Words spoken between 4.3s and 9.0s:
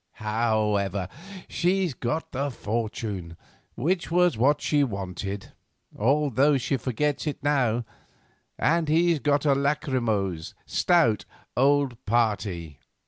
what she wanted, although she forgets it now, and